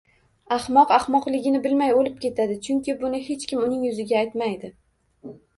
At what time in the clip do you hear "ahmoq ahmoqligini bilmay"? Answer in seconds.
0.55-1.93